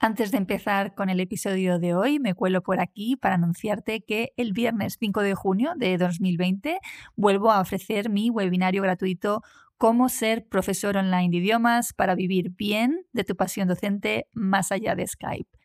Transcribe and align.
Antes 0.00 0.30
de 0.30 0.38
empezar 0.38 0.94
con 0.94 1.10
el 1.10 1.18
episodio 1.18 1.80
de 1.80 1.92
hoy, 1.92 2.20
me 2.20 2.34
cuelo 2.34 2.62
por 2.62 2.78
aquí 2.78 3.16
para 3.16 3.34
anunciarte 3.34 4.00
que 4.00 4.32
el 4.36 4.52
viernes 4.52 4.96
5 5.00 5.22
de 5.22 5.34
junio 5.34 5.72
de 5.74 5.98
2020 5.98 6.78
vuelvo 7.16 7.50
a 7.50 7.60
ofrecer 7.60 8.08
mi 8.08 8.30
webinario 8.30 8.82
gratuito 8.82 9.42
Cómo 9.76 10.08
ser 10.08 10.46
profesor 10.46 10.96
online 10.96 11.30
de 11.30 11.36
idiomas 11.38 11.92
para 11.92 12.14
vivir 12.14 12.50
bien 12.50 13.06
de 13.12 13.24
tu 13.24 13.34
pasión 13.34 13.66
docente 13.66 14.28
más 14.32 14.70
allá 14.70 14.94
de 14.94 15.06
Skype. 15.06 15.57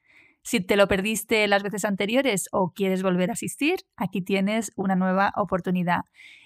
Si 0.44 0.60
te 0.60 0.76
lo 0.76 0.90
perdiste 0.90 1.48
las 1.48 1.64
veces 1.64 1.86
anteriores 1.86 2.50
o 2.52 2.74
quieres 2.74 3.02
volver 3.02 3.30
a 3.30 3.34
asistir, 3.34 3.80
aquí 3.96 4.22
tienes 4.22 4.74
una 4.76 4.96
nueva 4.96 5.32
oportunidad. 5.38 6.02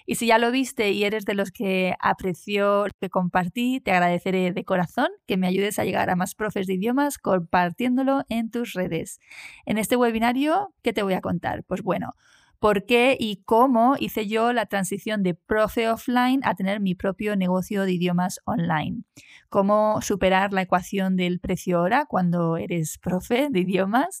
Y 0.06 0.14
si 0.14 0.28
ya 0.28 0.38
lo 0.38 0.52
viste 0.52 0.92
y 0.92 1.02
eres 1.02 1.24
de 1.24 1.34
los 1.34 1.50
que 1.50 1.94
apreció 1.98 2.86
lo 2.86 2.92
que 3.00 3.10
compartí, 3.10 3.80
te 3.80 3.90
agradeceré 3.90 4.52
de 4.52 4.64
corazón 4.64 5.08
que 5.26 5.36
me 5.36 5.48
ayudes 5.48 5.80
a 5.80 5.84
llegar 5.84 6.10
a 6.10 6.16
más 6.16 6.36
profes 6.36 6.68
de 6.68 6.74
idiomas 6.74 7.18
compartiéndolo 7.18 8.22
en 8.28 8.50
tus 8.50 8.72
redes. 8.72 9.18
En 9.66 9.78
este 9.78 9.96
webinario, 9.96 10.72
¿qué 10.82 10.92
te 10.92 11.02
voy 11.02 11.14
a 11.14 11.20
contar? 11.20 11.64
Pues 11.64 11.82
bueno, 11.82 12.14
por 12.60 12.86
qué 12.86 13.16
y 13.18 13.42
cómo 13.44 13.96
hice 13.98 14.26
yo 14.26 14.52
la 14.52 14.66
transición 14.66 15.22
de 15.22 15.34
profe 15.34 15.88
offline 15.88 16.40
a 16.44 16.54
tener 16.54 16.80
mi 16.80 16.94
propio 16.94 17.36
negocio 17.36 17.84
de 17.84 17.92
idiomas 17.92 18.40
online. 18.44 19.04
Cómo 19.50 20.02
superar 20.02 20.52
la 20.52 20.62
ecuación 20.62 21.16
del 21.16 21.40
precio 21.40 21.80
hora 21.80 22.04
cuando 22.06 22.58
eres 22.58 22.98
profe 22.98 23.48
de 23.50 23.60
idiomas. 23.60 24.20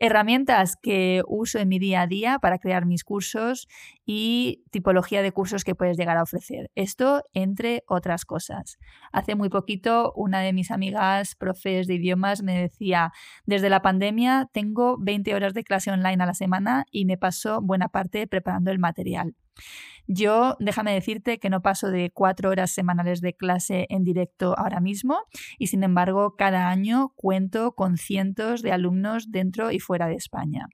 Herramientas 0.00 0.76
que 0.82 1.22
uso 1.28 1.60
en 1.60 1.68
mi 1.68 1.78
día 1.78 2.02
a 2.02 2.06
día 2.08 2.38
para 2.40 2.58
crear 2.58 2.84
mis 2.84 3.04
cursos 3.04 3.68
y 4.04 4.64
tipología 4.70 5.22
de 5.22 5.30
cursos 5.30 5.62
que 5.62 5.76
puedes 5.76 5.96
llegar 5.96 6.16
a 6.16 6.24
ofrecer. 6.24 6.72
Esto 6.74 7.22
entre 7.34 7.84
otras 7.86 8.24
cosas. 8.24 8.78
Hace 9.12 9.36
muy 9.36 9.48
poquito 9.48 10.12
una 10.16 10.40
de 10.40 10.52
mis 10.52 10.72
amigas 10.72 11.36
profes 11.36 11.86
de 11.86 11.94
idiomas 11.94 12.42
me 12.42 12.60
decía, 12.60 13.12
desde 13.46 13.70
la 13.70 13.80
pandemia 13.80 14.48
tengo 14.52 14.96
20 14.98 15.34
horas 15.36 15.54
de 15.54 15.62
clase 15.62 15.92
online 15.92 16.22
a 16.22 16.26
la 16.26 16.34
semana 16.34 16.84
y 16.90 17.04
me 17.04 17.16
paso 17.16 17.60
buena 17.62 17.88
parte 17.88 18.26
preparando 18.26 18.72
el 18.72 18.80
material. 18.80 19.36
Yo, 20.06 20.56
déjame 20.60 20.92
decirte 20.92 21.38
que 21.38 21.48
no 21.48 21.62
paso 21.62 21.90
de 21.90 22.10
cuatro 22.10 22.50
horas 22.50 22.70
semanales 22.70 23.20
de 23.20 23.34
clase 23.34 23.86
en 23.88 24.04
directo 24.04 24.54
ahora 24.58 24.80
mismo 24.80 25.18
y 25.58 25.68
sin 25.68 25.82
embargo 25.82 26.36
cada 26.36 26.68
año 26.68 27.12
cuento 27.16 27.72
con 27.72 27.96
cientos 27.96 28.60
de 28.62 28.72
alumnos 28.72 29.30
dentro 29.30 29.70
y 29.70 29.78
fuera 29.78 30.06
de 30.06 30.16
España. 30.16 30.68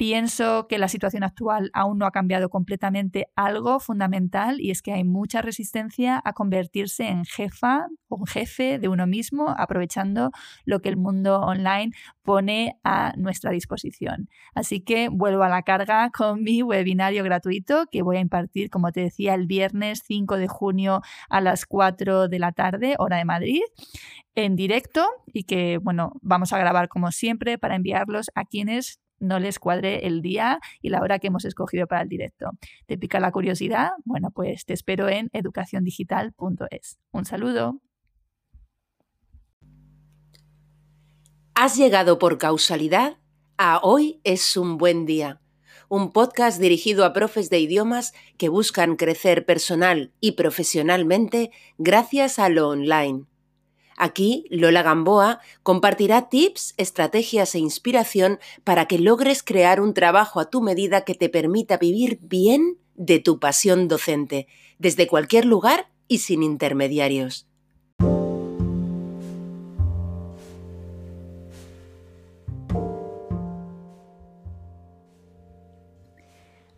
Pienso 0.00 0.66
que 0.66 0.78
la 0.78 0.88
situación 0.88 1.24
actual 1.24 1.70
aún 1.74 1.98
no 1.98 2.06
ha 2.06 2.10
cambiado 2.10 2.48
completamente 2.48 3.26
algo 3.36 3.80
fundamental 3.80 4.58
y 4.58 4.70
es 4.70 4.80
que 4.80 4.94
hay 4.94 5.04
mucha 5.04 5.42
resistencia 5.42 6.22
a 6.24 6.32
convertirse 6.32 7.06
en 7.06 7.26
jefa 7.26 7.86
o 8.08 8.24
jefe 8.24 8.78
de 8.78 8.88
uno 8.88 9.06
mismo, 9.06 9.54
aprovechando 9.58 10.30
lo 10.64 10.80
que 10.80 10.88
el 10.88 10.96
mundo 10.96 11.40
online 11.40 11.92
pone 12.22 12.78
a 12.82 13.12
nuestra 13.18 13.50
disposición. 13.50 14.30
Así 14.54 14.80
que 14.80 15.10
vuelvo 15.10 15.42
a 15.42 15.50
la 15.50 15.64
carga 15.64 16.08
con 16.08 16.44
mi 16.44 16.62
webinario 16.62 17.22
gratuito 17.22 17.84
que 17.92 18.00
voy 18.00 18.16
a 18.16 18.20
impartir, 18.20 18.70
como 18.70 18.92
te 18.92 19.00
decía, 19.02 19.34
el 19.34 19.46
viernes 19.46 20.02
5 20.06 20.38
de 20.38 20.48
junio 20.48 21.02
a 21.28 21.42
las 21.42 21.66
4 21.66 22.28
de 22.28 22.38
la 22.38 22.52
tarde, 22.52 22.94
hora 22.98 23.18
de 23.18 23.26
Madrid 23.26 23.60
en 24.34 24.56
directo 24.56 25.06
y 25.26 25.44
que, 25.44 25.76
bueno, 25.76 26.12
vamos 26.22 26.54
a 26.54 26.58
grabar 26.58 26.88
como 26.88 27.12
siempre 27.12 27.58
para 27.58 27.76
enviarlos 27.76 28.30
a 28.34 28.46
quienes 28.46 28.98
no 29.20 29.38
les 29.38 29.58
cuadre 29.58 30.06
el 30.06 30.22
día 30.22 30.58
y 30.82 30.88
la 30.88 31.00
hora 31.00 31.18
que 31.18 31.28
hemos 31.28 31.44
escogido 31.44 31.86
para 31.86 32.02
el 32.02 32.08
directo. 32.08 32.50
¿Te 32.86 32.98
pica 32.98 33.20
la 33.20 33.30
curiosidad? 33.30 33.90
Bueno, 34.04 34.30
pues 34.30 34.64
te 34.64 34.72
espero 34.72 35.08
en 35.08 35.28
educaciondigital.es. 35.32 36.98
Un 37.12 37.24
saludo. 37.24 37.80
Has 41.54 41.76
llegado 41.76 42.18
por 42.18 42.38
causalidad 42.38 43.18
a 43.58 43.80
Hoy 43.82 44.22
es 44.24 44.56
un 44.56 44.78
buen 44.78 45.04
día, 45.04 45.42
un 45.90 46.12
podcast 46.12 46.58
dirigido 46.58 47.04
a 47.04 47.12
profes 47.12 47.50
de 47.50 47.60
idiomas 47.60 48.14
que 48.38 48.48
buscan 48.48 48.96
crecer 48.96 49.44
personal 49.44 50.14
y 50.20 50.32
profesionalmente 50.32 51.50
gracias 51.76 52.38
a 52.38 52.48
lo 52.48 52.70
online. 52.70 53.29
Aquí, 54.02 54.46
Lola 54.48 54.82
Gamboa 54.82 55.40
compartirá 55.62 56.30
tips, 56.30 56.72
estrategias 56.78 57.54
e 57.54 57.58
inspiración 57.58 58.38
para 58.64 58.86
que 58.86 58.98
logres 58.98 59.42
crear 59.42 59.78
un 59.78 59.92
trabajo 59.92 60.40
a 60.40 60.48
tu 60.48 60.62
medida 60.62 61.04
que 61.04 61.14
te 61.14 61.28
permita 61.28 61.76
vivir 61.76 62.18
bien 62.22 62.78
de 62.94 63.18
tu 63.18 63.38
pasión 63.38 63.88
docente, 63.88 64.46
desde 64.78 65.06
cualquier 65.06 65.44
lugar 65.44 65.90
y 66.08 66.20
sin 66.20 66.42
intermediarios. 66.42 67.46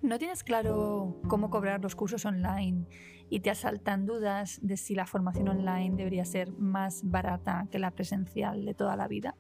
¿No 0.00 0.18
tienes 0.18 0.42
claro 0.42 1.14
cómo 1.28 1.50
cobrar 1.50 1.80
los 1.80 1.94
cursos 1.94 2.24
online 2.26 2.86
y 3.32 3.40
te 3.40 3.48
asaltan 3.48 4.04
dudas 4.04 4.60
de 4.62 4.76
si 4.76 4.94
la 4.94 5.06
formación 5.06 5.48
online 5.48 5.96
debería 5.96 6.26
ser 6.26 6.52
más 6.58 7.00
barata 7.02 7.66
que 7.70 7.78
la 7.78 7.90
presencial 7.90 8.66
de 8.66 8.74
toda 8.74 8.94
la 8.94 9.08
vida? 9.08 9.36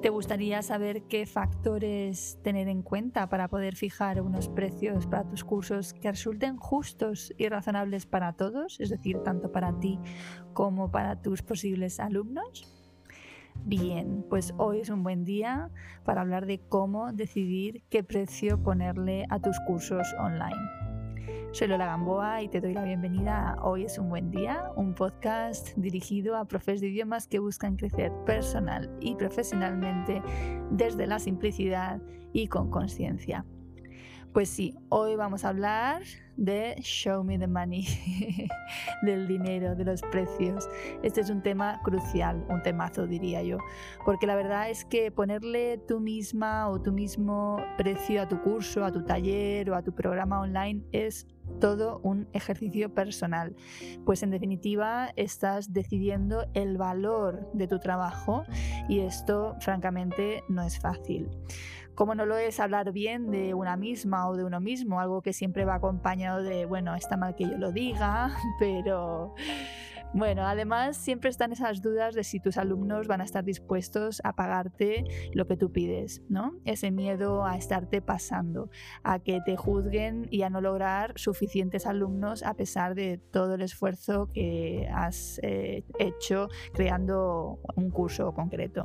¿Te 0.00 0.10
gustaría 0.10 0.62
saber 0.62 1.02
qué 1.08 1.26
factores 1.26 2.38
tener 2.44 2.68
en 2.68 2.82
cuenta 2.82 3.28
para 3.28 3.48
poder 3.48 3.74
fijar 3.74 4.22
unos 4.22 4.48
precios 4.48 5.08
para 5.08 5.26
tus 5.26 5.42
cursos 5.42 5.92
que 5.92 6.08
resulten 6.08 6.56
justos 6.56 7.34
y 7.36 7.48
razonables 7.48 8.06
para 8.06 8.34
todos, 8.34 8.78
es 8.78 8.90
decir, 8.90 9.18
tanto 9.24 9.50
para 9.50 9.76
ti 9.80 9.98
como 10.52 10.92
para 10.92 11.20
tus 11.20 11.42
posibles 11.42 11.98
alumnos? 11.98 12.72
Bien, 13.64 14.24
pues 14.30 14.54
hoy 14.56 14.82
es 14.82 14.90
un 14.90 15.02
buen 15.02 15.24
día 15.24 15.68
para 16.04 16.20
hablar 16.20 16.46
de 16.46 16.60
cómo 16.60 17.12
decidir 17.12 17.82
qué 17.90 18.04
precio 18.04 18.62
ponerle 18.62 19.26
a 19.30 19.40
tus 19.40 19.58
cursos 19.66 20.14
online. 20.20 20.83
Soy 21.54 21.68
Lola 21.68 21.86
Gamboa 21.86 22.42
y 22.42 22.48
te 22.48 22.60
doy 22.60 22.74
la 22.74 22.82
bienvenida 22.82 23.50
a 23.50 23.62
Hoy 23.62 23.84
es 23.84 23.96
un 23.96 24.08
buen 24.08 24.32
día, 24.32 24.72
un 24.74 24.92
podcast 24.92 25.68
dirigido 25.76 26.36
a 26.36 26.46
profes 26.46 26.80
de 26.80 26.88
idiomas 26.88 27.28
que 27.28 27.38
buscan 27.38 27.76
crecer 27.76 28.10
personal 28.26 28.90
y 29.00 29.14
profesionalmente 29.14 30.20
desde 30.72 31.06
la 31.06 31.20
simplicidad 31.20 32.02
y 32.32 32.48
con 32.48 32.72
conciencia. 32.72 33.44
Pues 34.34 34.48
sí, 34.48 34.74
hoy 34.88 35.14
vamos 35.14 35.44
a 35.44 35.50
hablar 35.50 36.02
de 36.36 36.74
Show 36.80 37.22
Me 37.22 37.38
the 37.38 37.46
Money, 37.46 37.86
del 39.02 39.28
dinero, 39.28 39.76
de 39.76 39.84
los 39.84 40.02
precios. 40.02 40.68
Este 41.04 41.20
es 41.20 41.30
un 41.30 41.40
tema 41.40 41.80
crucial, 41.84 42.44
un 42.48 42.60
temazo 42.60 43.06
diría 43.06 43.44
yo, 43.44 43.58
porque 44.04 44.26
la 44.26 44.34
verdad 44.34 44.70
es 44.70 44.84
que 44.84 45.12
ponerle 45.12 45.78
tú 45.78 46.00
misma 46.00 46.68
o 46.68 46.82
tú 46.82 46.90
mismo 46.90 47.58
precio 47.78 48.22
a 48.22 48.28
tu 48.28 48.42
curso, 48.42 48.84
a 48.84 48.90
tu 48.90 49.04
taller 49.04 49.70
o 49.70 49.76
a 49.76 49.82
tu 49.82 49.94
programa 49.94 50.40
online 50.40 50.82
es 50.90 51.28
todo 51.60 52.00
un 52.02 52.26
ejercicio 52.32 52.92
personal, 52.92 53.54
pues 54.04 54.24
en 54.24 54.30
definitiva 54.30 55.12
estás 55.14 55.72
decidiendo 55.72 56.46
el 56.54 56.76
valor 56.76 57.52
de 57.52 57.68
tu 57.68 57.78
trabajo 57.78 58.42
y 58.88 58.98
esto 58.98 59.54
francamente 59.60 60.42
no 60.48 60.62
es 60.62 60.80
fácil. 60.80 61.30
Como 61.94 62.14
no 62.14 62.26
lo 62.26 62.36
es 62.36 62.60
hablar 62.60 62.92
bien 62.92 63.30
de 63.30 63.54
una 63.54 63.76
misma 63.76 64.28
o 64.28 64.36
de 64.36 64.44
uno 64.44 64.60
mismo, 64.60 65.00
algo 65.00 65.22
que 65.22 65.32
siempre 65.32 65.64
va 65.64 65.76
acompañado 65.76 66.42
de, 66.42 66.66
bueno, 66.66 66.94
está 66.94 67.16
mal 67.16 67.34
que 67.34 67.44
yo 67.44 67.56
lo 67.56 67.72
diga, 67.72 68.36
pero 68.58 69.34
bueno, 70.14 70.46
además 70.46 70.96
siempre 70.96 71.28
están 71.28 71.50
esas 71.50 71.82
dudas 71.82 72.14
de 72.14 72.22
si 72.22 72.38
tus 72.38 72.56
alumnos 72.56 73.08
van 73.08 73.20
a 73.20 73.24
estar 73.24 73.42
dispuestos 73.42 74.20
a 74.22 74.32
pagarte 74.32 75.02
lo 75.32 75.48
que 75.48 75.56
tú 75.56 75.72
pides, 75.72 76.22
¿no? 76.28 76.52
Ese 76.64 76.92
miedo 76.92 77.44
a 77.44 77.56
estarte 77.56 78.00
pasando, 78.00 78.70
a 79.02 79.18
que 79.18 79.40
te 79.44 79.56
juzguen 79.56 80.28
y 80.30 80.42
a 80.42 80.50
no 80.50 80.60
lograr 80.60 81.14
suficientes 81.16 81.84
alumnos 81.84 82.44
a 82.44 82.54
pesar 82.54 82.94
de 82.94 83.18
todo 83.18 83.56
el 83.56 83.62
esfuerzo 83.62 84.30
que 84.32 84.88
has 84.94 85.40
eh, 85.42 85.82
hecho 85.98 86.48
creando 86.72 87.58
un 87.74 87.90
curso 87.90 88.32
concreto. 88.34 88.84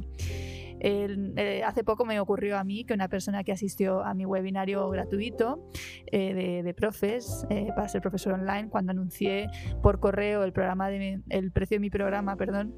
Eh, 0.80 1.62
hace 1.66 1.84
poco 1.84 2.06
me 2.06 2.20
ocurrió 2.20 2.58
a 2.58 2.64
mí 2.64 2.86
que 2.86 2.94
una 2.94 3.10
persona 3.10 3.44
que 3.44 3.52
asistió 3.52 4.04
a 4.04 4.14
mi 4.14 4.26
webinario 4.26 4.90
gratuito 4.90 5.70
eh, 6.12 6.62
de, 6.64 6.74
profes 6.74 7.46
eh, 7.50 7.70
para 7.76 7.90
ser 7.90 8.02
profesor 8.02 8.34
online, 8.34 8.70
cuando 8.70 8.92
anuncié 8.92 9.48
por 9.82 10.00
correo 10.00 10.44
el, 10.44 10.54
programa 10.54 10.90
el 10.90 11.52
precio 11.52 11.76
de 11.76 11.80
mi 11.80 11.90
programa, 11.90 12.36
perdón, 12.36 12.74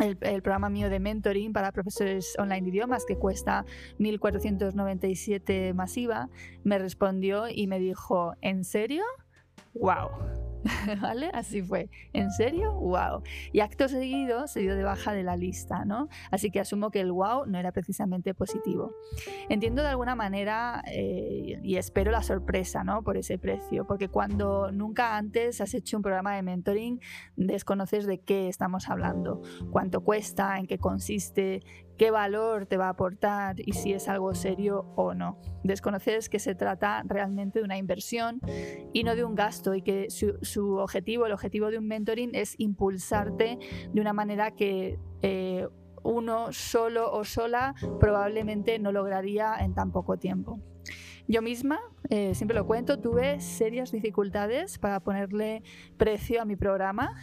el, 0.00 0.18
el, 0.22 0.42
programa 0.42 0.70
mío 0.70 0.88
de 0.88 0.98
mentoring 0.98 1.52
para 1.52 1.70
profesores 1.70 2.34
online 2.38 2.62
de 2.62 2.68
idiomas 2.70 3.04
que 3.04 3.16
cuesta 3.16 3.64
1.497 3.98 5.74
masiva, 5.74 6.28
me 6.64 6.78
respondió 6.78 7.44
y 7.48 7.66
me 7.66 7.78
dijo, 7.78 8.34
¿en 8.40 8.64
serio? 8.64 9.04
¡Wow! 9.74 10.41
¿Vale? 11.00 11.30
Así 11.32 11.62
fue. 11.62 11.88
¿En 12.12 12.30
serio? 12.30 12.72
¡Wow! 12.74 13.22
Y 13.52 13.60
acto 13.60 13.88
seguido 13.88 14.46
se 14.46 14.60
dio 14.60 14.76
de 14.76 14.84
baja 14.84 15.12
de 15.12 15.22
la 15.22 15.36
lista, 15.36 15.84
¿no? 15.84 16.08
Así 16.30 16.50
que 16.50 16.60
asumo 16.60 16.90
que 16.90 17.00
el 17.00 17.12
wow 17.12 17.46
no 17.46 17.58
era 17.58 17.72
precisamente 17.72 18.34
positivo. 18.34 18.94
Entiendo 19.48 19.82
de 19.82 19.88
alguna 19.88 20.14
manera 20.14 20.82
eh, 20.86 21.60
y 21.62 21.76
espero 21.76 22.10
la 22.10 22.22
sorpresa, 22.22 22.84
¿no? 22.84 23.02
Por 23.02 23.16
ese 23.16 23.38
precio, 23.38 23.86
porque 23.86 24.08
cuando 24.08 24.70
nunca 24.72 25.16
antes 25.16 25.60
has 25.60 25.74
hecho 25.74 25.96
un 25.96 26.02
programa 26.02 26.34
de 26.36 26.42
mentoring, 26.42 27.00
desconoces 27.36 28.06
de 28.06 28.20
qué 28.20 28.48
estamos 28.48 28.88
hablando, 28.88 29.42
cuánto 29.70 30.02
cuesta, 30.02 30.58
en 30.58 30.66
qué 30.66 30.78
consiste, 30.78 31.62
qué 31.98 32.10
valor 32.10 32.66
te 32.66 32.76
va 32.76 32.86
a 32.86 32.90
aportar 32.90 33.56
y 33.58 33.72
si 33.72 33.92
es 33.92 34.08
algo 34.08 34.34
serio 34.34 34.92
o 34.96 35.14
no. 35.14 35.38
Desconoces 35.62 36.28
que 36.28 36.38
se 36.38 36.54
trata 36.54 37.02
realmente 37.06 37.60
de 37.60 37.64
una 37.64 37.76
inversión 37.76 38.40
y 38.92 39.04
no 39.04 39.14
de 39.14 39.24
un 39.24 39.34
gasto 39.34 39.74
y 39.74 39.82
que 39.82 40.08
su, 40.10 40.76
objetivo, 40.76 41.26
el 41.26 41.32
objetivo 41.32 41.70
de 41.70 41.78
un 41.78 41.86
mentoring 41.86 42.34
es 42.34 42.54
impulsarte 42.58 43.58
de 43.92 44.00
una 44.00 44.12
manera 44.12 44.50
que 44.52 44.98
eh, 45.22 45.68
uno 46.02 46.52
solo 46.52 47.12
o 47.12 47.24
sola 47.24 47.74
probablemente 48.00 48.78
no 48.78 48.92
lograría 48.92 49.56
en 49.60 49.74
tan 49.74 49.92
poco 49.92 50.18
tiempo. 50.18 50.58
Yo 51.28 51.40
misma, 51.40 51.80
eh, 52.10 52.34
siempre 52.34 52.56
lo 52.56 52.66
cuento, 52.66 52.98
tuve 52.98 53.40
serias 53.40 53.92
dificultades 53.92 54.78
para 54.78 55.00
ponerle 55.00 55.62
precio 55.96 56.42
a 56.42 56.44
mi 56.44 56.56
programa 56.56 57.16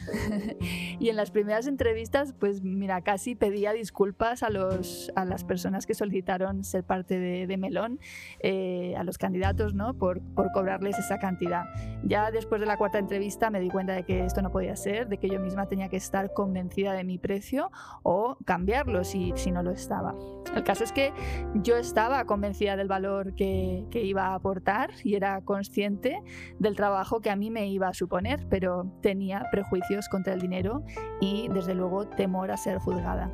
y 1.00 1.10
en 1.10 1.16
las 1.16 1.32
primeras 1.32 1.68
entrevistas, 1.68 2.34
pues 2.40 2.64
mira, 2.64 3.02
casi 3.02 3.36
pedía 3.36 3.74
disculpas 3.74 4.42
a, 4.42 4.50
los, 4.50 5.12
a 5.16 5.26
las 5.26 5.44
personas 5.44 5.86
que 5.86 5.94
solicitaron 5.94 6.64
ser 6.64 6.84
parte 6.84 7.20
de, 7.20 7.58
Melón, 7.58 8.00
eh, 8.40 8.96
a 8.98 9.04
los 9.04 9.18
candidatos, 9.18 9.74
¿no? 9.74 9.94
Por, 9.96 10.22
por 10.22 10.52
cobrarles 10.54 10.98
esa 10.98 11.20
cantidad. 11.20 11.66
Ya 12.04 12.32
después 12.32 12.62
de 12.62 12.68
la 12.68 12.78
cuarta 12.78 13.00
entrevista 13.00 13.50
me 13.50 13.60
di 13.60 13.70
cuenta 13.70 13.94
de 13.94 14.04
que 14.04 14.24
esto 14.24 14.42
no 14.42 14.50
podía 14.50 14.76
ser, 14.76 15.10
de 15.10 15.18
que 15.18 15.30
yo 15.30 15.40
misma 15.40 15.68
tenía 15.68 15.90
que 15.90 15.98
estar 15.98 16.34
convencida 16.34 16.94
de 16.94 17.04
mi 17.04 17.18
precio 17.18 17.70
o 18.04 18.38
cambiarlo 18.46 19.04
si, 19.04 19.34
si 19.36 19.52
no 19.52 19.62
lo 19.62 19.72
estaba. 19.72 20.16
El 20.56 20.64
caso 20.64 20.84
es 20.84 20.92
que 20.92 21.14
yo 21.56 21.78
estaba 21.78 22.26
convencida 22.26 22.76
del 22.76 22.88
valor 22.88 23.36
que, 23.36 23.86
que 23.90 24.04
iba 24.04 24.28
a 24.28 24.36
aportar 24.36 24.92
y 25.04 25.16
era 25.16 25.42
consciente 25.42 26.22
del 26.60 26.76
trabajo 26.76 27.22
que 27.22 27.30
a 27.30 27.36
mí 27.36 27.50
me 27.50 27.68
iba 27.68 27.88
a 27.88 27.94
suponer, 27.94 28.46
pero 28.50 28.92
tenía 29.02 29.46
prejuicios 29.52 30.08
contra 30.10 30.34
el 30.34 30.42
dinero 30.42 30.84
y 31.20 31.48
desde 31.50 31.74
luego 31.74 32.08
temor 32.08 32.52
a 32.52 32.58
ser 32.58 32.78
juzgada. 32.78 33.32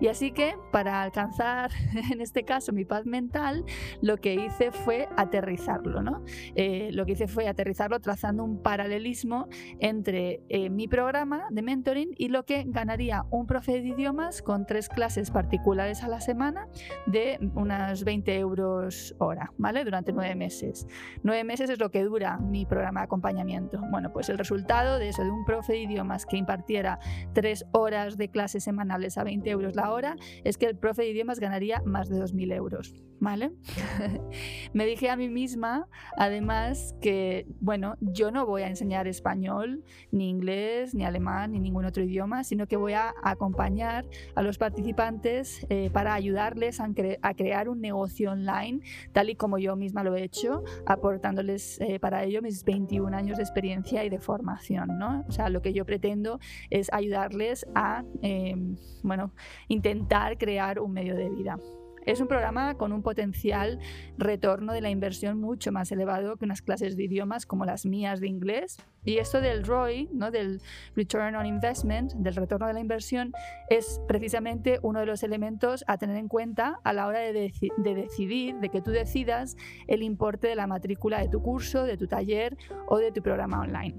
Y 0.00 0.08
así 0.08 0.32
que 0.32 0.56
para 0.72 1.02
alcanzar, 1.02 1.70
en 2.12 2.20
este 2.20 2.44
caso, 2.44 2.72
mi 2.72 2.84
paz 2.84 3.06
mental, 3.06 3.64
lo 4.00 4.16
que 4.16 4.34
hice 4.34 4.70
fue 4.70 5.08
aterrizarlo. 5.16 6.02
¿no? 6.02 6.22
Eh, 6.54 6.90
lo 6.92 7.06
que 7.06 7.12
hice 7.12 7.28
fue 7.28 7.48
aterrizarlo 7.48 8.00
trazando 8.00 8.44
un 8.44 8.62
paralelismo 8.62 9.48
entre 9.80 10.40
eh, 10.48 10.70
mi 10.70 10.88
programa 10.88 11.46
de 11.50 11.62
mentoring 11.62 12.14
y 12.16 12.28
lo 12.28 12.44
que 12.44 12.64
ganaría 12.66 13.24
un 13.30 13.46
profe 13.46 13.80
de 13.80 13.88
idiomas 13.88 14.42
con 14.42 14.66
tres 14.66 14.88
clases 14.88 15.30
particulares 15.30 16.02
a 16.02 16.08
la 16.08 16.20
semana 16.20 16.68
de 17.06 17.38
unas 17.54 18.04
20 18.04 18.38
euros 18.38 19.14
hora, 19.18 19.52
¿vale? 19.58 19.84
Durante 19.84 20.12
nueve 20.12 20.34
meses. 20.34 20.86
Nueve 21.22 21.44
meses 21.44 21.70
es 21.70 21.78
lo 21.78 21.90
que 21.90 22.02
dura 22.02 22.38
mi 22.38 22.66
programa 22.66 23.00
de 23.00 23.04
acompañamiento. 23.04 23.80
Bueno, 23.90 24.12
pues 24.12 24.28
el 24.28 24.38
resultado 24.38 24.98
de 24.98 25.08
eso, 25.08 25.22
de 25.22 25.30
un 25.30 25.44
profe 25.44 25.74
de 25.74 25.80
idiomas 25.80 26.26
que 26.26 26.36
impartiera 26.36 26.98
tres 27.32 27.64
horas 27.72 28.16
de 28.16 28.28
clases 28.28 28.64
semanales 28.64 29.18
a 29.18 29.24
20 29.24 29.50
euros 29.50 29.76
la 29.76 29.83
ahora 29.84 30.16
es 30.44 30.58
que 30.58 30.66
el 30.66 30.76
profe 30.76 31.02
de 31.02 31.10
idiomas 31.10 31.40
ganaría 31.40 31.82
más 31.84 32.08
de 32.08 32.16
2.000 32.16 32.54
euros. 32.54 32.94
¿Vale? 33.20 33.52
me 34.74 34.84
dije 34.86 35.08
a 35.08 35.16
mí 35.16 35.28
misma, 35.28 35.88
además, 36.16 36.94
que, 37.00 37.46
bueno, 37.60 37.96
yo 38.00 38.30
no 38.30 38.44
voy 38.44 38.62
a 38.62 38.68
enseñar 38.68 39.08
español, 39.08 39.82
ni 40.10 40.28
inglés, 40.28 40.94
ni 40.94 41.04
alemán, 41.04 41.52
ni 41.52 41.60
ningún 41.60 41.84
otro 41.84 42.02
idioma, 42.02 42.44
sino 42.44 42.66
que 42.66 42.76
voy 42.76 42.92
a 42.92 43.14
acompañar 43.22 44.04
a 44.34 44.42
los 44.42 44.58
participantes 44.58 45.66
eh, 45.70 45.90
para 45.90 46.14
ayudarles 46.14 46.80
a, 46.80 46.88
crear 47.34 47.68
un 47.68 47.80
negocio 47.80 48.32
online, 48.32 48.80
tal 49.12 49.30
y 49.30 49.36
como 49.36 49.58
yo 49.58 49.76
misma 49.76 50.02
lo 50.02 50.14
he 50.14 50.24
hecho, 50.24 50.62
aportándoles 50.86 51.80
eh, 51.80 51.98
para 51.98 52.24
ello 52.24 52.42
mis 52.42 52.64
21 52.64 53.16
años 53.16 53.38
de 53.38 53.42
experiencia 53.42 54.04
y 54.04 54.10
de 54.10 54.18
formación. 54.18 54.90
O 55.02 55.30
sea, 55.30 55.48
lo 55.48 55.62
que 55.62 55.72
yo 55.72 55.84
pretendo 55.84 56.38
es 56.70 56.92
ayudarles 56.92 57.66
a, 57.74 58.04
em, 58.22 58.76
bueno, 59.02 59.32
intentar 59.68 60.38
crear 60.38 60.78
un 60.80 60.92
medio 60.92 61.16
de 61.16 61.30
vida. 61.30 61.58
Es 62.06 62.20
un 62.20 62.28
programa 62.28 62.74
con 62.74 62.92
un 62.92 63.02
potencial 63.02 63.78
retorno 64.18 64.72
de 64.72 64.80
la 64.80 64.90
inversión 64.90 65.40
mucho 65.40 65.72
más 65.72 65.90
elevado 65.90 66.36
que 66.36 66.44
unas 66.44 66.62
clases 66.62 66.96
de 66.96 67.04
idiomas 67.04 67.46
como 67.46 67.64
las 67.64 67.86
mías 67.86 68.20
de 68.20 68.28
inglés. 68.28 68.78
Y 69.04 69.18
esto 69.18 69.40
del 69.40 69.64
ROI, 69.64 70.08
¿no? 70.12 70.30
del 70.30 70.60
Return 70.94 71.34
on 71.34 71.46
Investment, 71.46 72.12
del 72.14 72.34
retorno 72.34 72.66
de 72.66 72.74
la 72.74 72.80
inversión, 72.80 73.32
es 73.68 74.00
precisamente 74.06 74.78
uno 74.82 75.00
de 75.00 75.06
los 75.06 75.22
elementos 75.22 75.84
a 75.86 75.98
tener 75.98 76.16
en 76.16 76.28
cuenta 76.28 76.80
a 76.84 76.92
la 76.92 77.06
hora 77.06 77.20
de, 77.20 77.32
de 77.32 77.94
decidir, 77.94 78.56
de 78.56 78.68
que 78.68 78.80
tú 78.80 78.90
decidas 78.90 79.56
el 79.86 80.02
importe 80.02 80.48
de 80.48 80.56
la 80.56 80.66
matrícula 80.66 81.20
de 81.20 81.28
tu 81.28 81.42
curso, 81.42 81.84
de 81.84 81.96
tu 81.96 82.06
taller 82.06 82.56
o 82.86 82.98
de 82.98 83.12
tu 83.12 83.22
programa 83.22 83.60
online. 83.60 83.94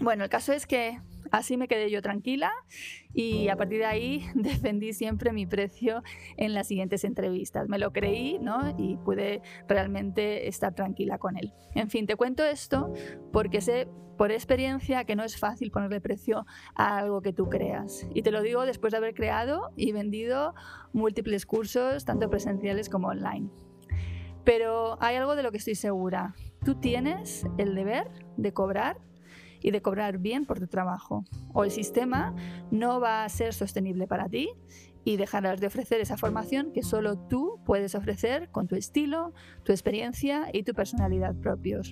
Bueno, 0.00 0.24
el 0.24 0.30
caso 0.30 0.52
es 0.52 0.66
que 0.66 0.98
Así 1.34 1.56
me 1.56 1.66
quedé 1.66 1.90
yo 1.90 2.00
tranquila 2.00 2.52
y 3.12 3.48
a 3.48 3.56
partir 3.56 3.78
de 3.78 3.86
ahí 3.86 4.24
defendí 4.36 4.92
siempre 4.92 5.32
mi 5.32 5.46
precio 5.46 6.04
en 6.36 6.54
las 6.54 6.68
siguientes 6.68 7.02
entrevistas. 7.02 7.68
Me 7.68 7.80
lo 7.80 7.92
creí 7.92 8.38
¿no? 8.38 8.72
y 8.78 8.98
pude 8.98 9.42
realmente 9.66 10.46
estar 10.46 10.76
tranquila 10.76 11.18
con 11.18 11.36
él. 11.36 11.52
En 11.74 11.90
fin, 11.90 12.06
te 12.06 12.14
cuento 12.14 12.44
esto 12.44 12.92
porque 13.32 13.60
sé 13.60 13.88
por 14.16 14.30
experiencia 14.30 15.02
que 15.02 15.16
no 15.16 15.24
es 15.24 15.36
fácil 15.36 15.72
ponerle 15.72 16.00
precio 16.00 16.46
a 16.76 16.98
algo 16.98 17.20
que 17.20 17.32
tú 17.32 17.48
creas. 17.48 18.06
Y 18.14 18.22
te 18.22 18.30
lo 18.30 18.40
digo 18.40 18.64
después 18.64 18.92
de 18.92 18.98
haber 18.98 19.12
creado 19.12 19.72
y 19.74 19.90
vendido 19.90 20.54
múltiples 20.92 21.46
cursos, 21.46 22.04
tanto 22.04 22.30
presenciales 22.30 22.88
como 22.88 23.08
online. 23.08 23.50
Pero 24.44 25.02
hay 25.02 25.16
algo 25.16 25.34
de 25.34 25.42
lo 25.42 25.50
que 25.50 25.58
estoy 25.58 25.74
segura. 25.74 26.36
Tú 26.64 26.76
tienes 26.76 27.44
el 27.58 27.74
deber 27.74 28.08
de 28.36 28.52
cobrar 28.52 29.00
y 29.64 29.70
de 29.70 29.80
cobrar 29.80 30.18
bien 30.18 30.44
por 30.44 30.60
tu 30.60 30.68
trabajo. 30.68 31.24
O 31.54 31.64
el 31.64 31.70
sistema 31.70 32.34
no 32.70 33.00
va 33.00 33.24
a 33.24 33.28
ser 33.30 33.54
sostenible 33.54 34.06
para 34.06 34.28
ti 34.28 34.50
y 35.04 35.16
dejarás 35.16 35.58
de 35.58 35.66
ofrecer 35.66 36.02
esa 36.02 36.18
formación 36.18 36.70
que 36.70 36.82
solo 36.82 37.16
tú 37.16 37.60
puedes 37.64 37.94
ofrecer 37.94 38.50
con 38.50 38.68
tu 38.68 38.76
estilo, 38.76 39.32
tu 39.64 39.72
experiencia 39.72 40.48
y 40.52 40.64
tu 40.64 40.74
personalidad 40.74 41.34
propios. 41.34 41.90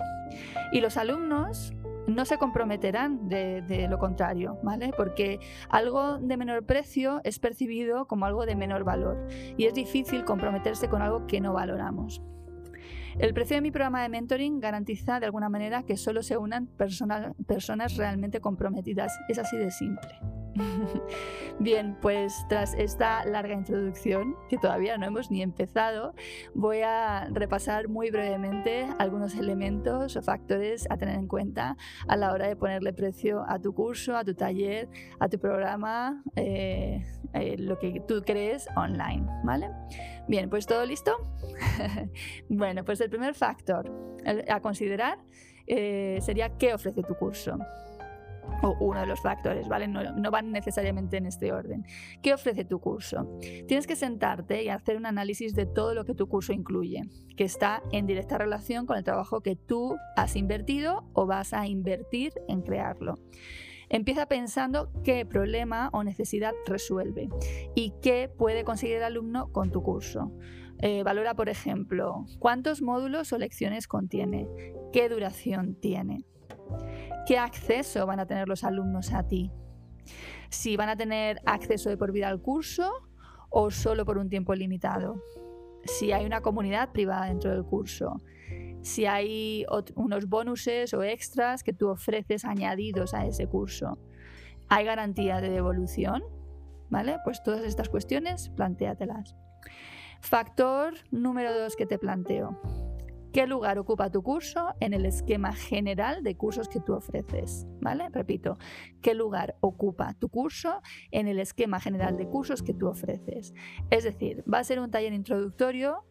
Y 0.71 0.81
los 0.81 0.97
alumnos 0.97 1.73
no 2.05 2.25
se 2.25 2.37
comprometerán 2.37 3.27
de, 3.27 3.63
de, 3.63 3.87
lo 3.87 3.97
contrario, 3.97 4.59
¿vale? 4.61 4.91
Porque 4.95 5.39
algo 5.69 6.19
de 6.19 6.37
menor 6.37 6.65
precio 6.65 7.21
es 7.23 7.39
percibido 7.39 8.07
como 8.07 8.25
algo 8.25 8.45
de 8.45 8.55
menor 8.55 8.83
valor 8.83 9.27
y 9.57 9.65
es 9.65 9.73
difícil 9.73 10.25
comprometerse 10.25 10.89
con 10.89 11.01
algo 11.01 11.25
que 11.25 11.41
no 11.41 11.53
valoramos. 11.53 12.21
El 13.19 13.33
precio 13.33 13.55
de 13.55 13.61
mi 13.61 13.71
programa 13.71 14.01
de 14.01 14.09
mentoring 14.09 14.59
garantiza 14.59 15.19
de 15.19 15.25
alguna 15.27 15.49
manera 15.49 15.83
que 15.83 15.97
solo 15.97 16.23
se 16.23 16.37
unan 16.37 16.67
personas 16.67 17.97
realmente 17.97 18.41
comprometidas. 18.41 19.13
Es 19.29 19.37
así 19.37 19.57
de 19.57 19.71
simple. 19.71 20.19
Bien, 21.59 21.97
pues 22.01 22.45
tras 22.49 22.73
esta 22.75 23.25
larga 23.25 23.53
introducción, 23.53 24.35
que 24.49 24.57
todavía 24.57 24.97
no 24.97 25.05
hemos 25.05 25.31
ni 25.31 25.41
empezado, 25.41 26.13
voy 26.53 26.81
a 26.81 27.27
repasar 27.31 27.87
muy 27.87 28.11
brevemente 28.11 28.87
algunos 28.99 29.35
elementos 29.35 30.15
o 30.15 30.21
factores 30.21 30.87
a 30.89 30.97
tener 30.97 31.15
en 31.15 31.27
cuenta 31.27 31.77
a 32.07 32.17
la 32.17 32.31
hora 32.31 32.47
de 32.47 32.55
ponerle 32.55 32.93
precio 32.93 33.43
a 33.47 33.59
tu 33.59 33.73
curso, 33.73 34.15
a 34.15 34.23
tu 34.23 34.33
taller, 34.35 34.89
a 35.19 35.27
tu 35.27 35.39
programa, 35.39 36.23
eh, 36.35 37.05
eh, 37.33 37.57
lo 37.57 37.79
que 37.79 38.01
tú 38.07 38.23
crees 38.25 38.67
online, 38.75 39.25
¿vale? 39.43 39.69
Bien, 40.27 40.49
pues 40.49 40.65
todo 40.65 40.85
listo. 40.85 41.35
bueno, 42.49 42.83
pues 42.83 43.01
el 43.01 43.09
primer 43.09 43.35
factor 43.35 43.91
a 44.49 44.59
considerar 44.61 45.19
eh, 45.67 46.19
sería 46.21 46.57
qué 46.57 46.73
ofrece 46.73 47.03
tu 47.03 47.15
curso 47.15 47.57
o 48.61 48.75
uno 48.79 49.01
de 49.01 49.05
los 49.05 49.21
factores, 49.21 49.67
¿vale? 49.67 49.87
No, 49.87 50.31
van 50.31 50.51
necesariamente 50.51 51.17
en 51.17 51.25
este 51.25 51.51
orden. 51.51 51.85
¿Qué 52.21 52.33
ofrece 52.33 52.65
tu 52.65 52.79
curso? 52.79 53.37
Tienes 53.67 53.87
que 53.87 53.95
sentarte 53.95 54.63
y 54.63 54.69
hacer 54.69 54.97
un 54.97 55.05
análisis 55.05 55.53
de 55.53 55.65
todo 55.65 55.93
lo 55.93 56.05
que 56.05 56.13
tu 56.13 56.27
curso 56.27 56.53
incluye, 56.53 57.01
que 57.35 57.43
está 57.43 57.81
en 57.91 58.05
directa 58.05 58.37
relación 58.37 58.85
con 58.85 58.97
el 58.97 59.03
trabajo 59.03 59.41
que 59.41 59.55
tú 59.55 59.97
has 60.15 60.35
invertido 60.35 61.09
o 61.13 61.25
vas 61.25 61.53
a 61.53 61.67
invertir 61.67 62.33
en 62.47 62.61
crearlo. 62.61 63.19
Empieza 63.89 64.27
pensando 64.27 64.91
qué 65.03 65.25
problema 65.25 65.89
o 65.93 66.03
necesidad 66.03 66.53
resuelve 66.65 67.29
y 67.75 67.93
qué 68.01 68.29
puede 68.35 68.63
conseguir 68.63 68.97
el 68.97 69.03
alumno 69.03 69.51
con 69.51 69.71
tu 69.71 69.83
curso. 69.83 70.31
Eh, 70.79 71.03
valora, 71.03 71.33
por 71.33 71.49
ejemplo, 71.49 72.25
cuántos 72.39 72.81
módulos 72.81 73.31
o 73.31 73.37
lecciones 73.37 73.87
contiene, 73.87 74.49
qué 74.91 75.07
duración 75.07 75.75
tiene, 75.75 76.25
qué 77.25 77.37
acceso 77.37 78.05
van 78.05 78.19
a 78.19 78.25
tener 78.25 78.47
los 78.47 78.63
alumnos 78.63 79.13
a 79.13 79.27
ti, 79.27 79.51
si 80.49 80.75
van 80.75 80.89
a 80.89 80.97
tener 80.97 81.39
acceso 81.45 81.89
de 81.89 81.97
por 81.97 82.11
vida 82.11 82.27
al 82.27 82.41
curso 82.41 82.91
o 83.49 83.71
solo 83.71 84.05
por 84.05 84.17
un 84.17 84.29
tiempo 84.29 84.55
limitado, 84.55 85.23
si 85.85 86.11
hay 86.11 86.25
una 86.25 86.41
comunidad 86.41 86.91
privada 86.91 87.27
dentro 87.27 87.51
del 87.51 87.63
curso, 87.63 88.21
si 88.83 89.05
hay 89.05 89.65
unos 89.95 90.27
bonuses 90.27 90.93
o 90.93 91.03
extras 91.03 91.63
que 91.63 91.73
tú 91.73 91.89
ofreces 91.89 92.45
añadidos 92.45 93.13
a 93.13 93.25
ese 93.25 93.47
curso. 93.47 93.97
¿Hay 94.69 94.85
garantía 94.85 95.41
de 95.41 95.49
devolución? 95.49 96.21
¿Vale? 96.89 97.17
Pues 97.23 97.41
todas 97.41 97.63
estas 97.63 97.89
cuestiones, 97.89 98.49
plantéatelas. 98.49 99.35
Factor 100.21 100.93
número 101.11 101.57
dos 101.57 101.75
que 101.75 101.85
te 101.85 101.97
planteo. 101.97 102.59
¿Qué 103.31 103.47
lugar 103.47 103.79
ocupa 103.79 104.11
tu 104.11 104.21
curso 104.21 104.75
en 104.79 104.93
el 104.93 105.07
esquema 105.07 105.53
general 105.53 106.21
de 106.21 106.37
cursos 106.37 106.69
que 106.69 106.79
tú 106.79 106.93
ofreces? 106.93 107.65
¿Vale? 107.81 108.09
Repito, 108.11 108.57
¿qué 109.01 109.15
lugar 109.15 109.55
ocupa 109.59 110.13
tu 110.13 110.29
curso 110.29 110.81
en 111.09 111.27
el 111.27 111.39
esquema 111.39 111.79
general 111.79 112.15
de 112.15 112.27
cursos 112.27 112.61
que 112.61 112.75
tú 112.75 112.87
ofreces? 112.87 113.55
Es 113.89 114.03
decir, 114.03 114.43
¿va 114.51 114.59
a 114.59 114.63
ser 114.63 114.79
un 114.79 114.91
taller 114.91 115.13
introductorio 115.13 116.05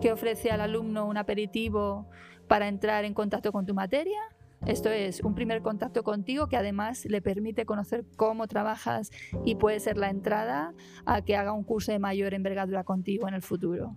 que 0.00 0.12
ofrece 0.12 0.50
al 0.50 0.60
alumno 0.60 1.06
un 1.06 1.16
aperitivo 1.16 2.08
para 2.48 2.68
entrar 2.68 3.04
en 3.04 3.14
contacto 3.14 3.52
con 3.52 3.66
tu 3.66 3.74
materia? 3.74 4.20
Esto 4.66 4.88
es 4.88 5.20
un 5.20 5.34
primer 5.34 5.60
contacto 5.60 6.02
contigo 6.02 6.48
que 6.48 6.56
además 6.56 7.04
le 7.04 7.20
permite 7.20 7.66
conocer 7.66 8.06
cómo 8.16 8.46
trabajas 8.46 9.10
y 9.44 9.56
puede 9.56 9.78
ser 9.78 9.98
la 9.98 10.08
entrada 10.08 10.72
a 11.04 11.20
que 11.20 11.36
haga 11.36 11.52
un 11.52 11.64
curso 11.64 11.92
de 11.92 11.98
mayor 11.98 12.32
envergadura 12.32 12.82
contigo 12.82 13.28
en 13.28 13.34
el 13.34 13.42
futuro. 13.42 13.94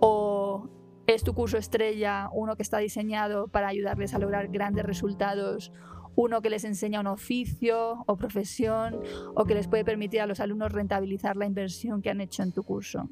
O 0.00 0.68
es 1.08 1.24
tu 1.24 1.34
curso 1.34 1.58
estrella, 1.58 2.28
uno 2.32 2.56
que 2.56 2.62
está 2.62 2.78
diseñado 2.78 3.48
para 3.48 3.66
ayudarles 3.66 4.14
a 4.14 4.18
lograr 4.18 4.48
grandes 4.48 4.84
resultados, 4.84 5.72
uno 6.14 6.40
que 6.40 6.50
les 6.50 6.64
enseña 6.64 7.00
un 7.00 7.08
oficio 7.08 8.04
o 8.06 8.16
profesión 8.16 9.00
o 9.34 9.44
que 9.44 9.54
les 9.54 9.66
puede 9.66 9.84
permitir 9.84 10.20
a 10.20 10.26
los 10.26 10.38
alumnos 10.38 10.72
rentabilizar 10.72 11.36
la 11.36 11.46
inversión 11.46 12.00
que 12.00 12.10
han 12.10 12.20
hecho 12.20 12.42
en 12.44 12.52
tu 12.52 12.62
curso. 12.62 13.08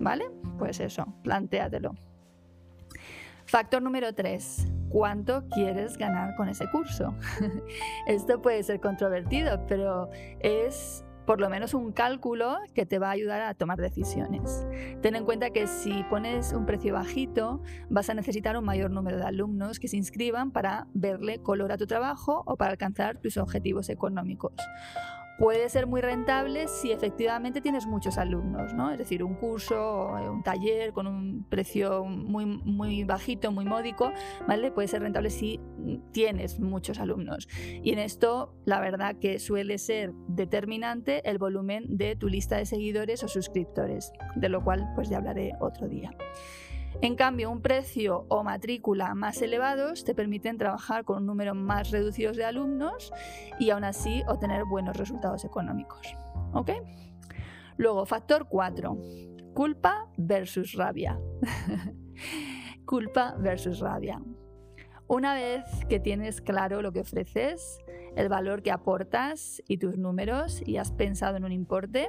¿Vale? 0.00 0.26
Pues 0.58 0.80
eso, 0.80 1.06
plantéatelo. 1.22 1.94
Factor 3.46 3.80
número 3.80 4.12
3. 4.12 4.66
¿Cuánto 4.88 5.46
quieres 5.48 5.96
ganar 5.96 6.34
con 6.36 6.48
ese 6.48 6.68
curso? 6.70 7.14
Esto 8.06 8.42
puede 8.42 8.62
ser 8.62 8.80
controvertido, 8.80 9.64
pero 9.66 10.10
es 10.40 11.04
por 11.26 11.40
lo 11.40 11.50
menos 11.50 11.74
un 11.74 11.92
cálculo 11.92 12.56
que 12.72 12.86
te 12.86 12.98
va 12.98 13.08
a 13.08 13.10
ayudar 13.10 13.42
a 13.42 13.54
tomar 13.54 13.78
decisiones. 13.78 14.64
Ten 15.02 15.16
en 15.16 15.24
cuenta 15.24 15.50
que 15.50 15.66
si 15.66 16.04
pones 16.04 16.52
un 16.52 16.66
precio 16.66 16.94
bajito, 16.94 17.62
vas 17.90 18.08
a 18.08 18.14
necesitar 18.14 18.56
un 18.56 18.64
mayor 18.64 18.90
número 18.90 19.18
de 19.18 19.24
alumnos 19.24 19.80
que 19.80 19.88
se 19.88 19.96
inscriban 19.96 20.52
para 20.52 20.86
verle 20.94 21.42
color 21.42 21.72
a 21.72 21.76
tu 21.76 21.86
trabajo 21.86 22.42
o 22.46 22.56
para 22.56 22.70
alcanzar 22.70 23.18
tus 23.18 23.36
objetivos 23.36 23.88
económicos 23.88 24.52
puede 25.38 25.68
ser 25.68 25.86
muy 25.86 26.00
rentable 26.00 26.68
si 26.68 26.92
efectivamente 26.92 27.60
tienes 27.60 27.86
muchos 27.86 28.18
alumnos, 28.18 28.72
¿no? 28.74 28.90
Es 28.90 28.98
decir, 28.98 29.22
un 29.22 29.34
curso 29.34 29.76
o 29.76 30.32
un 30.32 30.42
taller 30.42 30.92
con 30.92 31.06
un 31.06 31.46
precio 31.48 32.04
muy, 32.04 32.46
muy 32.46 33.04
bajito, 33.04 33.52
muy 33.52 33.64
módico, 33.64 34.12
¿vale? 34.46 34.70
Puede 34.70 34.88
ser 34.88 35.02
rentable 35.02 35.30
si 35.30 35.60
tienes 36.12 36.58
muchos 36.60 36.98
alumnos. 36.98 37.48
Y 37.82 37.92
en 37.92 37.98
esto, 37.98 38.54
la 38.64 38.80
verdad 38.80 39.16
que 39.16 39.38
suele 39.38 39.78
ser 39.78 40.12
determinante 40.28 41.28
el 41.28 41.38
volumen 41.38 41.84
de 41.96 42.16
tu 42.16 42.28
lista 42.28 42.56
de 42.56 42.66
seguidores 42.66 43.22
o 43.22 43.28
suscriptores, 43.28 44.12
de 44.36 44.48
lo 44.48 44.62
cual 44.64 44.88
pues 44.94 45.08
ya 45.08 45.18
hablaré 45.18 45.52
otro 45.60 45.88
día. 45.88 46.10
En 47.02 47.14
cambio, 47.14 47.50
un 47.50 47.60
precio 47.60 48.24
o 48.28 48.42
matrícula 48.42 49.14
más 49.14 49.42
elevados 49.42 50.04
te 50.04 50.14
permiten 50.14 50.56
trabajar 50.56 51.04
con 51.04 51.18
un 51.18 51.26
número 51.26 51.54
más 51.54 51.90
reducido 51.90 52.32
de 52.32 52.44
alumnos 52.44 53.12
y 53.58 53.70
aún 53.70 53.84
así 53.84 54.22
obtener 54.26 54.64
buenos 54.64 54.96
resultados 54.96 55.44
económicos. 55.44 56.16
¿Ok? 56.52 56.70
Luego, 57.76 58.06
factor 58.06 58.48
4. 58.48 58.96
Culpa 59.54 60.06
versus 60.16 60.72
rabia. 60.72 61.18
culpa 62.86 63.36
versus 63.38 63.80
rabia. 63.80 64.22
Una 65.06 65.34
vez 65.34 65.64
que 65.88 66.00
tienes 66.00 66.40
claro 66.40 66.82
lo 66.82 66.92
que 66.92 67.00
ofreces, 67.00 67.78
el 68.16 68.28
valor 68.28 68.62
que 68.62 68.72
aportas 68.72 69.62
y 69.68 69.78
tus 69.78 69.96
números 69.96 70.62
y 70.66 70.78
has 70.78 70.90
pensado 70.90 71.36
en 71.36 71.44
un 71.44 71.52
importe, 71.52 72.08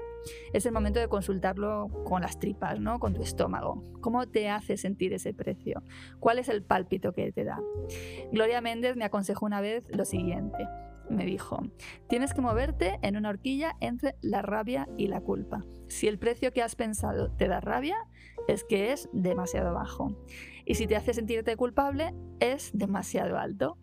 es 0.53 0.65
el 0.65 0.71
momento 0.71 0.99
de 0.99 1.07
consultarlo 1.07 1.89
con 2.05 2.21
las 2.21 2.39
tripas, 2.39 2.79
¿no? 2.79 2.99
con 2.99 3.13
tu 3.13 3.21
estómago. 3.21 3.83
¿Cómo 4.01 4.27
te 4.27 4.49
hace 4.49 4.77
sentir 4.77 5.13
ese 5.13 5.33
precio? 5.33 5.83
¿Cuál 6.19 6.39
es 6.39 6.49
el 6.49 6.63
pálpito 6.63 7.13
que 7.13 7.31
te 7.31 7.43
da? 7.43 7.59
Gloria 8.31 8.61
Méndez 8.61 8.95
me 8.95 9.05
aconsejó 9.05 9.45
una 9.45 9.61
vez 9.61 9.85
lo 9.89 10.05
siguiente. 10.05 10.67
Me 11.09 11.25
dijo, 11.25 11.61
tienes 12.09 12.33
que 12.33 12.41
moverte 12.41 12.99
en 13.01 13.15
una 13.15 13.29
horquilla 13.29 13.75
entre 13.79 14.15
la 14.21 14.41
rabia 14.41 14.89
y 14.97 15.07
la 15.07 15.21
culpa. 15.21 15.63
Si 15.87 16.07
el 16.07 16.19
precio 16.19 16.51
que 16.51 16.61
has 16.61 16.75
pensado 16.75 17.31
te 17.31 17.47
da 17.47 17.61
rabia, 17.61 17.95
es 18.47 18.65
que 18.65 18.91
es 18.91 19.09
demasiado 19.13 19.73
bajo. 19.73 20.17
Y 20.65 20.75
si 20.75 20.85
te 20.85 20.97
hace 20.97 21.13
sentirte 21.13 21.55
culpable, 21.55 22.13
es 22.41 22.71
demasiado 22.73 23.37
alto. 23.37 23.77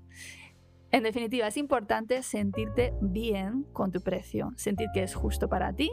En 0.95 1.03
definitiva, 1.03 1.49
es 1.49 1.57
importante 1.57 2.23
sentirte 2.23 2.95
bien 3.01 3.65
con 3.73 3.91
tu 3.91 4.01
precio, 4.01 4.53
sentir 4.55 4.87
que 4.95 5.03
es 5.03 5.13
justo 5.13 5.49
para 5.49 5.73
ti, 5.73 5.91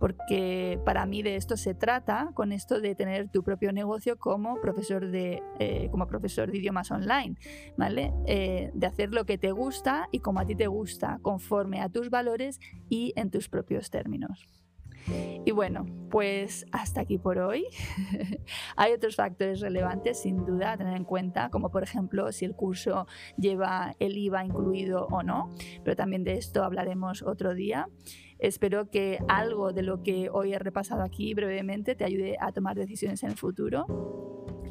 porque 0.00 0.80
para 0.84 1.06
mí 1.06 1.22
de 1.22 1.36
esto 1.36 1.56
se 1.56 1.76
trata, 1.76 2.32
con 2.34 2.50
esto 2.50 2.80
de 2.80 2.96
tener 2.96 3.28
tu 3.28 3.44
propio 3.44 3.70
negocio 3.72 4.18
como 4.18 4.60
profesor 4.60 5.12
de, 5.12 5.40
eh, 5.60 5.86
como 5.92 6.08
profesor 6.08 6.50
de 6.50 6.58
idiomas 6.58 6.90
online, 6.90 7.36
¿vale? 7.76 8.12
Eh, 8.26 8.72
de 8.74 8.86
hacer 8.88 9.14
lo 9.14 9.26
que 9.26 9.38
te 9.38 9.52
gusta 9.52 10.08
y 10.10 10.18
como 10.18 10.40
a 10.40 10.44
ti 10.44 10.56
te 10.56 10.66
gusta, 10.66 11.20
conforme 11.22 11.80
a 11.80 11.88
tus 11.88 12.10
valores 12.10 12.58
y 12.88 13.12
en 13.14 13.30
tus 13.30 13.48
propios 13.48 13.90
términos. 13.90 14.48
Y 15.44 15.50
bueno, 15.50 15.86
pues 16.10 16.66
hasta 16.72 17.00
aquí 17.00 17.18
por 17.18 17.38
hoy. 17.38 17.66
Hay 18.76 18.92
otros 18.92 19.16
factores 19.16 19.60
relevantes 19.60 20.20
sin 20.20 20.44
duda 20.44 20.72
a 20.72 20.76
tener 20.76 20.96
en 20.96 21.04
cuenta, 21.04 21.48
como 21.50 21.70
por 21.70 21.82
ejemplo 21.82 22.30
si 22.32 22.44
el 22.44 22.54
curso 22.54 23.06
lleva 23.36 23.94
el 23.98 24.16
IVA 24.16 24.44
incluido 24.44 25.06
o 25.06 25.22
no, 25.22 25.50
pero 25.84 25.96
también 25.96 26.24
de 26.24 26.34
esto 26.34 26.64
hablaremos 26.64 27.22
otro 27.22 27.54
día. 27.54 27.88
Espero 28.38 28.90
que 28.90 29.18
algo 29.28 29.72
de 29.72 29.82
lo 29.82 30.02
que 30.02 30.28
hoy 30.30 30.52
he 30.52 30.58
repasado 30.58 31.02
aquí 31.02 31.34
brevemente 31.34 31.94
te 31.94 32.04
ayude 32.04 32.36
a 32.40 32.52
tomar 32.52 32.76
decisiones 32.76 33.22
en 33.22 33.30
el 33.30 33.36
futuro. 33.36 33.86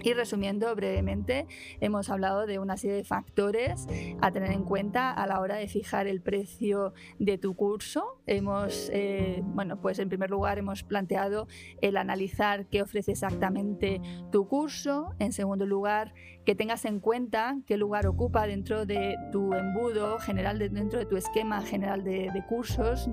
Y 0.03 0.13
resumiendo 0.13 0.73
brevemente, 0.75 1.45
hemos 1.79 2.09
hablado 2.09 2.47
de 2.47 2.57
una 2.57 2.75
serie 2.75 2.95
de 2.97 3.03
factores 3.03 3.87
a 4.19 4.31
tener 4.31 4.51
en 4.51 4.63
cuenta 4.63 5.11
a 5.11 5.27
la 5.27 5.39
hora 5.39 5.55
de 5.57 5.67
fijar 5.67 6.07
el 6.07 6.21
precio 6.21 6.93
de 7.19 7.37
tu 7.37 7.55
curso. 7.55 8.19
Hemos, 8.25 8.89
eh, 8.93 9.41
bueno, 9.43 9.79
pues 9.79 9.99
en 9.99 10.09
primer 10.09 10.31
lugar 10.31 10.57
hemos 10.57 10.83
planteado 10.83 11.47
el 11.81 11.97
analizar 11.97 12.65
qué 12.67 12.81
ofrece 12.81 13.11
exactamente 13.11 14.01
tu 14.31 14.47
curso. 14.47 15.13
En 15.19 15.33
segundo 15.33 15.67
lugar, 15.67 16.13
que 16.45 16.55
tengas 16.55 16.85
en 16.85 16.99
cuenta 16.99 17.57
qué 17.67 17.77
lugar 17.77 18.07
ocupa 18.07 18.47
dentro 18.47 18.87
de 18.87 19.15
tu 19.31 19.53
embudo 19.53 20.17
general, 20.17 20.57
dentro 20.57 20.97
de 20.97 21.05
tu 21.05 21.15
esquema 21.15 21.61
general 21.61 22.03
de, 22.03 22.31
cursos, 22.49 23.07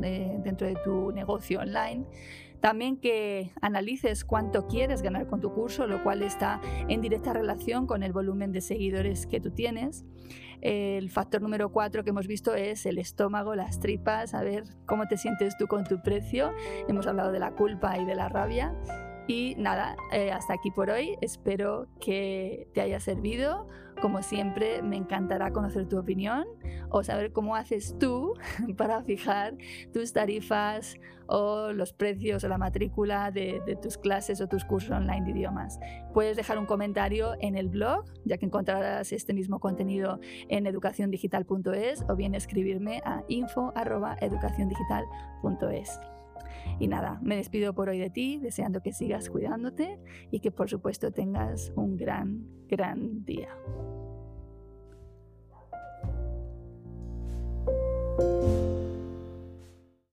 dentro 0.48 0.66
de 0.66 0.76
tu 0.84 1.12
negocio 1.12 1.60
online. 1.60 2.04
También 2.60 2.96
que 2.96 3.52
analices 3.60 4.24
cuánto 4.24 4.66
quieres 4.66 5.00
ganar 5.00 5.28
con 5.28 5.40
tu 5.40 5.52
curso, 5.52 5.86
lo 5.86 6.02
cual 6.02 6.22
está 6.22 6.60
en 6.88 7.00
directa 7.00 7.32
relación 7.32 7.86
con 7.86 8.02
el 8.02 8.12
volumen 8.12 8.50
de 8.50 8.60
seguidores 8.60 9.26
que 9.26 9.40
tú 9.40 9.52
tienes. 9.52 10.04
El 10.60 11.08
factor 11.08 11.40
número 11.40 11.70
cuatro 11.70 12.02
que 12.02 12.10
hemos 12.10 12.26
visto 12.26 12.54
es 12.54 12.84
el 12.84 12.98
estómago, 12.98 13.54
las 13.54 13.78
tripas, 13.78 14.34
a 14.34 14.42
ver 14.42 14.64
cómo 14.86 15.06
te 15.06 15.16
sientes 15.16 15.56
tú 15.56 15.68
con 15.68 15.84
tu 15.84 16.02
precio. 16.02 16.52
Hemos 16.88 17.06
hablado 17.06 17.30
de 17.30 17.38
la 17.38 17.52
culpa 17.52 17.96
y 17.96 18.04
de 18.04 18.16
la 18.16 18.28
rabia. 18.28 18.74
Y 19.28 19.54
nada, 19.56 19.94
eh, 20.10 20.32
hasta 20.32 20.54
aquí 20.54 20.70
por 20.70 20.90
hoy. 20.90 21.16
Espero 21.20 21.86
que 22.00 22.68
te 22.74 22.80
haya 22.80 22.98
servido. 22.98 23.68
Como 24.00 24.22
siempre, 24.22 24.80
me 24.82 24.96
encantará 24.96 25.52
conocer 25.52 25.88
tu 25.88 25.98
opinión 25.98 26.46
o 26.90 27.02
saber 27.02 27.32
cómo 27.32 27.56
haces 27.56 27.96
tú 27.98 28.34
para 28.76 29.02
fijar 29.02 29.56
tus 29.92 30.12
tarifas 30.12 30.94
o 31.26 31.72
los 31.72 31.92
precios 31.92 32.44
o 32.44 32.48
la 32.48 32.58
matrícula 32.58 33.30
de, 33.30 33.60
de, 33.66 33.76
tus 33.76 33.98
clases 33.98 34.40
o 34.40 34.48
tus 34.48 34.64
cursos 34.64 34.92
online 34.92 35.24
de 35.24 35.32
idiomas. 35.32 35.78
Puedes 36.14 36.36
dejar 36.36 36.58
un 36.58 36.66
comentario 36.66 37.34
en 37.40 37.56
el 37.56 37.68
blog, 37.68 38.04
ya 38.24 38.38
que 38.38 38.46
encontrarás 38.46 39.12
este 39.12 39.34
mismo 39.34 39.60
contenido 39.60 40.20
en 40.48 40.66
educaciondigital.es 40.66 42.04
o 42.08 42.16
bien 42.16 42.34
escribirme 42.34 43.02
a 43.04 43.22
info.educaciondigital.es. 43.28 46.17
Y 46.78 46.88
nada, 46.88 47.18
me 47.22 47.36
despido 47.36 47.74
por 47.74 47.88
hoy 47.88 47.98
de 47.98 48.10
ti, 48.10 48.38
deseando 48.38 48.80
que 48.80 48.92
sigas 48.92 49.30
cuidándote 49.30 49.98
y 50.30 50.40
que 50.40 50.50
por 50.50 50.68
supuesto 50.68 51.12
tengas 51.12 51.72
un 51.76 51.96
gran, 51.96 52.46
gran 52.68 53.24
día. 53.24 53.50